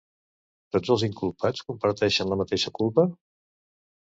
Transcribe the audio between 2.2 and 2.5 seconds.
la